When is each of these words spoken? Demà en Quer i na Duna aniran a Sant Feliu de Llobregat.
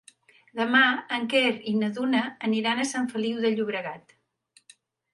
Demà 0.59 0.81
en 1.17 1.27
Quer 1.33 1.43
i 1.73 1.75
na 1.83 1.91
Duna 1.99 2.23
aniran 2.49 2.81
a 2.81 2.89
Sant 2.95 3.09
Feliu 3.15 3.47
de 3.47 3.55
Llobregat. 3.57 4.21